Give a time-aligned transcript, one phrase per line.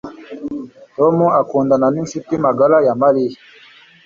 [0.95, 3.37] Tom akundana ninshuti magara ya Mariya